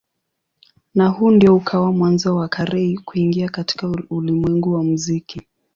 Na 0.95 1.07
huu 1.07 1.31
ndio 1.31 1.55
ukawa 1.55 1.91
mwanzo 1.91 2.35
wa 2.35 2.47
Carey 2.47 2.97
kuingia 3.05 3.49
katika 3.49 3.87
ulimwengu 4.09 4.73
wa 4.73 4.83
muziki. 4.83 5.41